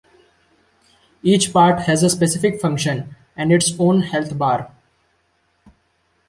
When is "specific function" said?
2.09-3.13